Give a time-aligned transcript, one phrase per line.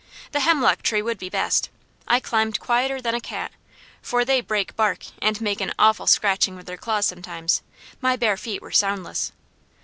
[0.31, 1.69] The hemlock tree would be best.
[2.07, 3.51] I climbed quieter than a cat,
[4.01, 7.61] for they break bark and make an awful scratching with their claws sometimes;
[8.01, 9.31] my bare feet were soundless.